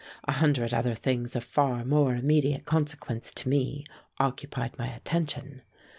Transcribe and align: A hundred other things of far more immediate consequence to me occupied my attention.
A 0.23 0.31
hundred 0.31 0.73
other 0.73 0.95
things 0.95 1.35
of 1.35 1.43
far 1.43 1.85
more 1.85 2.15
immediate 2.15 2.65
consequence 2.65 3.31
to 3.33 3.47
me 3.47 3.85
occupied 4.19 4.75
my 4.79 4.87
attention. 4.87 5.61